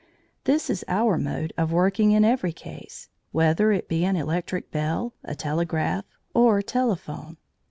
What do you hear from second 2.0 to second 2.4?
in